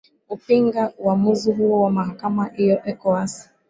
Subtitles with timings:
[0.29, 3.49] upinga uamuzi huo wa mahakama hiyo ecowas